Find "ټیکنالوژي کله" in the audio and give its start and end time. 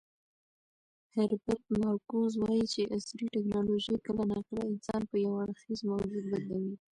3.35-4.23